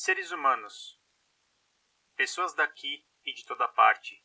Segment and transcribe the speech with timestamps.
[0.00, 0.96] Seres humanos,
[2.14, 4.24] pessoas daqui e de toda parte.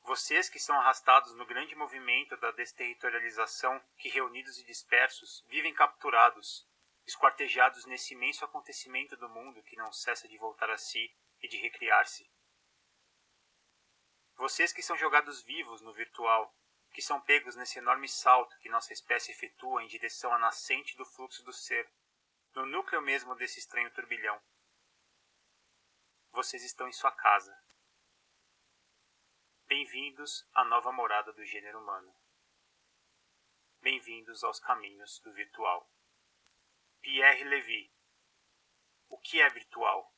[0.00, 6.66] Vocês que são arrastados no grande movimento da desterritorialização, que reunidos e dispersos vivem capturados,
[7.06, 11.58] esquartejados nesse imenso acontecimento do mundo que não cessa de voltar a si e de
[11.58, 12.26] recriar-se.
[14.36, 16.56] Vocês que são jogados vivos no virtual,
[16.94, 21.04] que são pegos nesse enorme salto que nossa espécie efetua em direção à nascente do
[21.04, 21.92] fluxo do ser,
[22.54, 24.40] no núcleo mesmo desse estranho turbilhão.
[26.32, 27.56] Vocês estão em sua casa.
[29.66, 32.14] Bem-vindos à nova morada do gênero humano.
[33.80, 35.90] Bem-vindos aos caminhos do virtual.
[37.00, 37.90] Pierre Levy.
[39.08, 40.14] O que é virtual?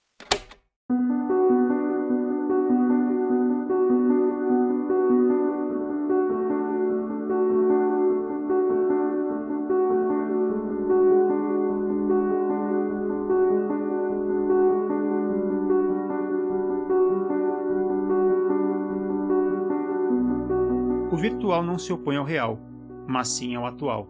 [21.15, 22.59] O virtual não se opõe ao real,
[23.07, 24.09] mas sim ao atual.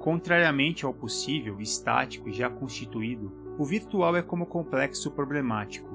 [0.00, 5.88] Contrariamente ao possível, estático e já constituído, o virtual é como complexo problemático,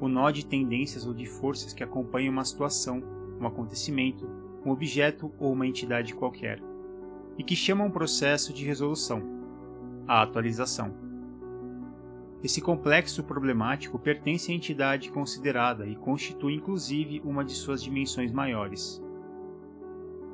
[0.00, 3.02] o nó de tendências ou de forças que acompanham uma situação,
[3.40, 4.30] um acontecimento,
[4.64, 6.62] um objeto ou uma entidade qualquer,
[7.36, 9.20] e que chama um processo de resolução,
[10.06, 10.94] a atualização.
[12.44, 19.04] Esse complexo problemático pertence à entidade considerada e constitui inclusive uma de suas dimensões maiores,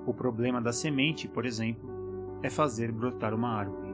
[0.06, 1.88] o problema da semente, por exemplo,
[2.42, 3.92] é fazer brotar uma árvore.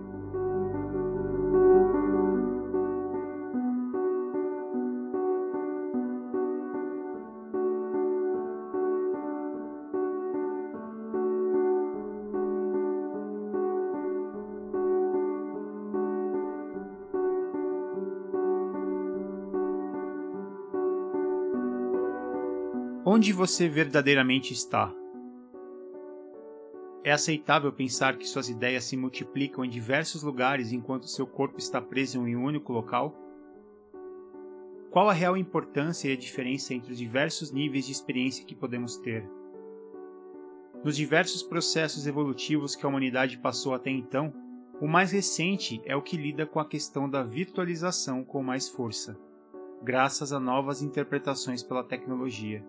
[23.10, 24.94] Onde você verdadeiramente está?
[27.08, 31.80] É aceitável pensar que suas ideias se multiplicam em diversos lugares enquanto seu corpo está
[31.80, 33.16] preso em um único local?
[34.90, 38.98] Qual a real importância e a diferença entre os diversos níveis de experiência que podemos
[38.98, 39.26] ter?
[40.84, 44.30] Nos diversos processos evolutivos que a humanidade passou até então,
[44.78, 49.18] o mais recente é o que lida com a questão da virtualização com mais força,
[49.82, 52.62] graças a novas interpretações pela tecnologia.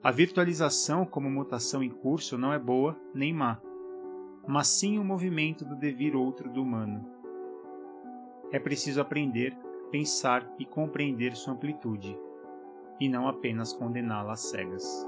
[0.00, 3.60] A virtualização como mutação em curso não é boa nem má,
[4.46, 7.04] mas sim um movimento do devir outro do humano.
[8.52, 9.56] É preciso aprender,
[9.90, 12.16] pensar e compreender sua amplitude,
[13.00, 15.07] e não apenas condená-la às cegas.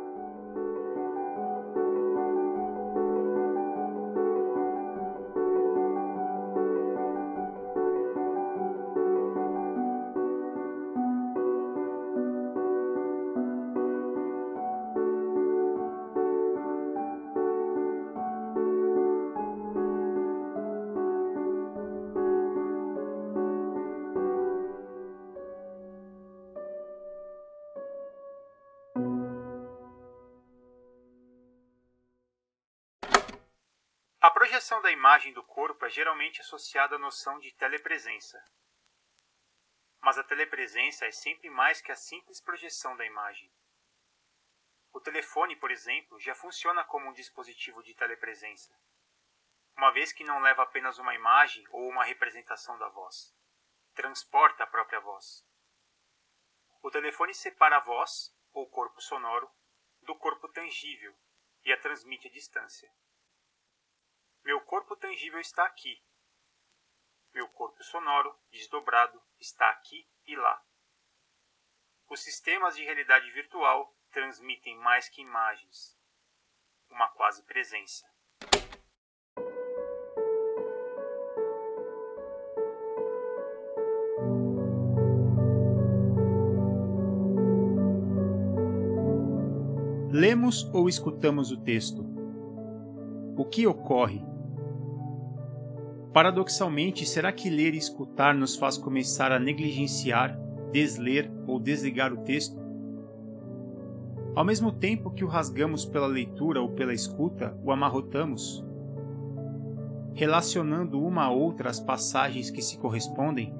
[34.50, 38.44] Projeção da imagem do corpo é geralmente associada à noção de telepresença.
[40.00, 43.48] Mas a telepresença é sempre mais que a simples projeção da imagem.
[44.92, 48.76] O telefone, por exemplo, já funciona como um dispositivo de telepresença,
[49.76, 53.32] uma vez que não leva apenas uma imagem ou uma representação da voz,
[53.94, 55.46] transporta a própria voz.
[56.82, 59.48] O telefone separa a voz, ou corpo sonoro,
[60.02, 61.16] do corpo tangível
[61.62, 62.92] e a transmite à distância.
[64.44, 66.02] Meu corpo tangível está aqui.
[67.34, 70.64] Meu corpo sonoro, desdobrado, está aqui e lá.
[72.08, 75.96] Os sistemas de realidade virtual transmitem mais que imagens,
[76.88, 78.08] uma quase presença.
[90.12, 92.19] Lemos ou escutamos o texto?
[93.40, 94.22] O que ocorre?
[96.12, 100.38] Paradoxalmente, será que ler e escutar nos faz começar a negligenciar,
[100.70, 102.60] desler ou desligar o texto?
[104.34, 108.62] Ao mesmo tempo que o rasgamos pela leitura ou pela escuta, o amarrotamos,
[110.12, 113.54] relacionando uma a outra as passagens que se correspondem?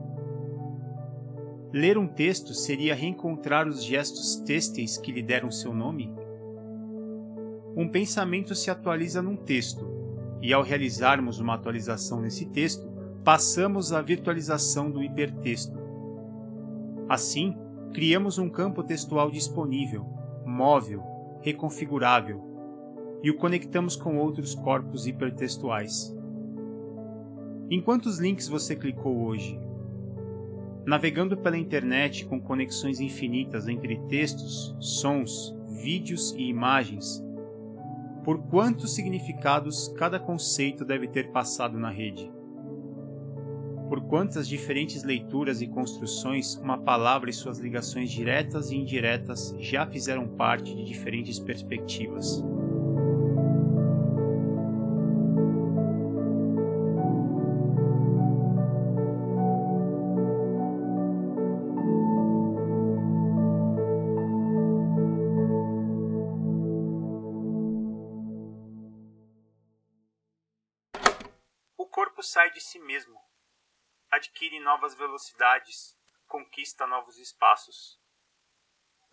[1.73, 6.12] Ler um texto seria reencontrar os gestos têxteis que lhe deram seu nome?
[7.81, 9.88] Um pensamento se atualiza num texto,
[10.43, 12.87] e ao realizarmos uma atualização nesse texto,
[13.25, 15.81] passamos à virtualização do hipertexto.
[17.09, 17.56] Assim,
[17.94, 20.05] criamos um campo textual disponível,
[20.44, 21.03] móvel,
[21.41, 22.44] reconfigurável,
[23.23, 26.15] e o conectamos com outros corpos hipertextuais.
[27.71, 29.59] Em quantos links você clicou hoje?
[30.85, 37.25] Navegando pela internet com conexões infinitas entre textos, sons, vídeos e imagens,
[38.25, 42.31] por quantos significados cada conceito deve ter passado na rede?
[43.88, 49.87] Por quantas diferentes leituras e construções uma palavra e suas ligações diretas e indiretas já
[49.87, 52.43] fizeram parte de diferentes perspectivas?
[72.60, 73.18] De si mesmo,
[74.10, 77.98] adquire novas velocidades, conquista novos espaços.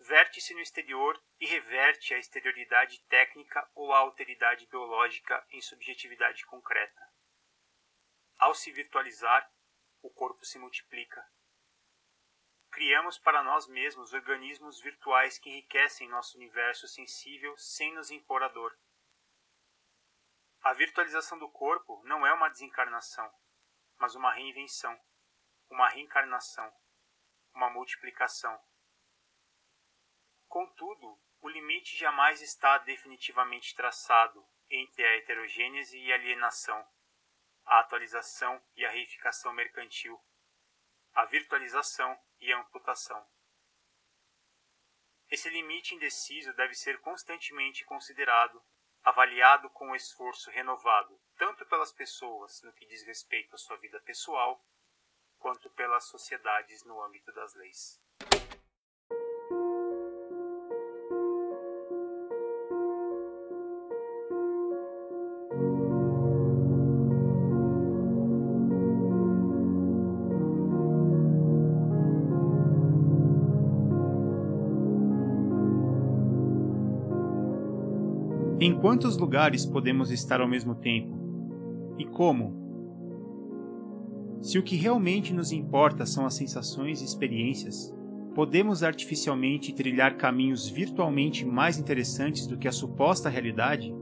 [0.00, 7.00] Verte-se no exterior e reverte a exterioridade técnica ou a alteridade biológica em subjetividade concreta.
[8.36, 9.50] Ao se virtualizar,
[10.02, 11.26] o corpo se multiplica.
[12.70, 18.48] Criamos para nós mesmos organismos virtuais que enriquecem nosso universo sensível sem nos impor a
[18.48, 18.78] dor
[20.68, 23.32] a virtualização do corpo não é uma desencarnação,
[23.96, 25.00] mas uma reinvenção,
[25.70, 26.70] uma reencarnação,
[27.54, 28.54] uma multiplicação.
[30.46, 36.86] Contudo, o limite jamais está definitivamente traçado entre a heterogênese e a alienação,
[37.64, 40.22] a atualização e a reificação mercantil,
[41.14, 43.26] a virtualização e a amputação.
[45.30, 48.62] Esse limite indeciso deve ser constantemente considerado
[49.02, 54.64] avaliado com esforço renovado, tanto pelas pessoas no que diz respeito à sua vida pessoal,
[55.38, 58.00] quanto pelas sociedades no âmbito das leis.
[78.60, 81.16] Em quantos lugares podemos estar ao mesmo tempo?
[81.96, 82.58] E como?
[84.42, 87.94] Se o que realmente nos importa são as sensações e experiências,
[88.34, 93.94] podemos artificialmente trilhar caminhos virtualmente mais interessantes do que a suposta realidade?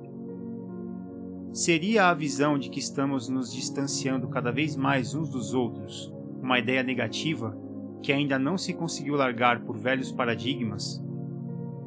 [1.52, 6.10] Seria a visão de que estamos nos distanciando cada vez mais uns dos outros
[6.40, 7.54] uma ideia negativa
[8.02, 11.04] que ainda não se conseguiu largar por velhos paradigmas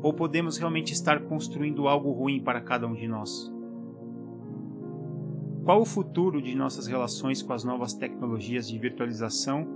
[0.02, 3.52] ou podemos realmente estar construindo algo ruim para cada um de nós?
[5.64, 9.68] Qual o futuro de nossas relações com as novas tecnologias de virtualização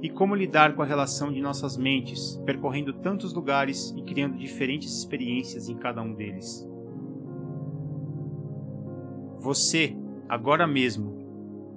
[0.00, 4.96] e como lidar com a relação de nossas mentes, percorrendo tantos lugares e criando diferentes
[4.96, 6.68] experiências em cada um deles?
[9.40, 9.96] Você,
[10.28, 11.24] agora mesmo,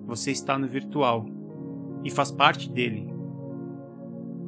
[0.06, 1.26] você está no virtual
[2.04, 3.12] e faz parte dele.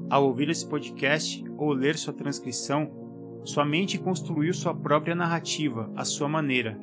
[0.09, 3.08] Ao ouvir esse podcast ou ler sua transcrição,
[3.43, 6.79] sua mente construiu sua própria narrativa à sua maneira,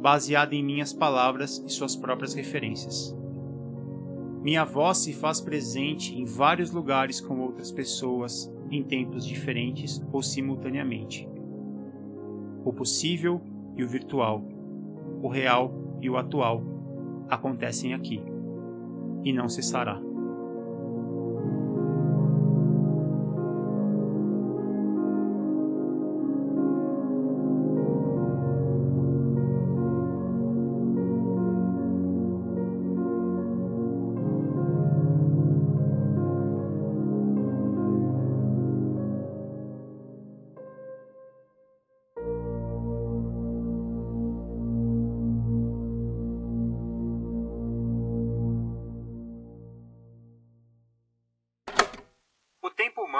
[0.00, 3.16] baseada em minhas palavras e suas próprias referências.
[4.42, 10.22] Minha voz se faz presente em vários lugares com outras pessoas, em tempos diferentes ou
[10.22, 11.28] simultaneamente.
[12.64, 13.40] O possível
[13.76, 14.46] e o virtual,
[15.22, 16.62] o real e o atual
[17.28, 18.22] acontecem aqui,
[19.22, 20.13] e não cessará.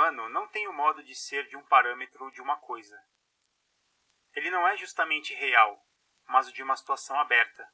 [0.04, 2.96] Humano não tem o modo de ser de um parâmetro de uma coisa.
[4.34, 5.82] Ele não é justamente real,
[6.26, 7.66] mas o de uma situação aberta.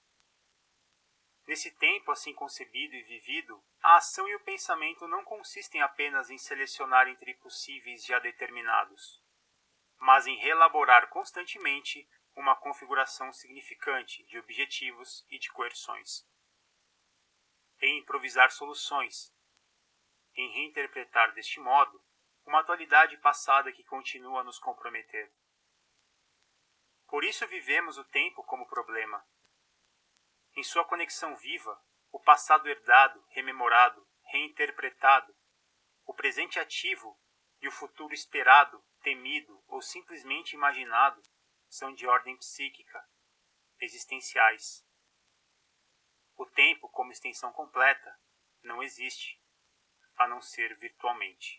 [1.47, 6.39] Nesse tempo assim concebido e vivido, a ação e o pensamento não consistem apenas em
[6.39, 9.21] selecionar entre possíveis já determinados,
[9.99, 16.25] mas em relaborar constantemente uma configuração significante de objetivos e de coerções.
[17.81, 19.35] Em improvisar soluções,
[20.37, 22.01] em reinterpretar deste modo
[22.45, 25.33] uma atualidade passada que continua a nos comprometer.
[27.07, 29.25] Por isso vivemos o tempo como problema.
[30.57, 31.81] Em sua conexão viva,
[32.13, 35.35] o passado herdado, rememorado, reinterpretado,
[36.07, 37.19] o presente ativo
[37.61, 41.23] e o futuro esperado, temido ou simplesmente imaginado
[41.69, 43.05] são de ordem psíquica,
[43.81, 44.85] existenciais.
[46.37, 48.19] O tempo, como extensão completa,
[48.63, 49.41] não existe,
[50.17, 51.57] a não ser virtualmente.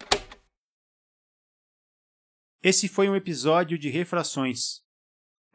[2.63, 4.83] Esse foi um episódio de Refrações,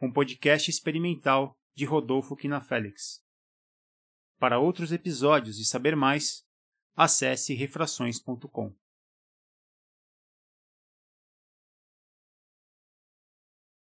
[0.01, 3.23] um podcast experimental de Rodolfo Quinafélix.
[4.37, 6.45] Para outros episódios e saber mais,
[6.97, 8.75] acesse refrações.com.